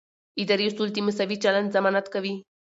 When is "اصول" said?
0.67-0.87